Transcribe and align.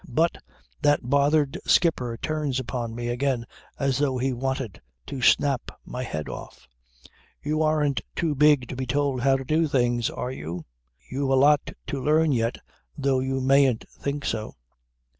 But 0.09 0.37
that 0.81 1.07
bothered 1.07 1.59
skipper 1.67 2.17
turns 2.19 2.59
upon 2.59 2.95
me 2.95 3.09
again 3.09 3.45
as 3.77 3.99
though 3.99 4.17
he 4.17 4.33
wanted 4.33 4.81
to 5.05 5.21
snap 5.21 5.69
my 5.85 6.01
head 6.01 6.27
off. 6.27 6.67
"You 7.43 7.61
aren't 7.61 8.01
too 8.15 8.33
big 8.33 8.67
to 8.69 8.75
be 8.75 8.87
told 8.87 9.21
how 9.21 9.37
to 9.37 9.45
do 9.45 9.67
things 9.67 10.09
are 10.09 10.31
you? 10.31 10.65
You've 11.07 11.29
a 11.29 11.35
lot 11.35 11.69
to 11.85 12.03
learn 12.03 12.31
yet 12.31 12.57
though 12.97 13.19
you 13.19 13.41
mayn't 13.41 13.85
think 13.91 14.25
so." 14.25 14.55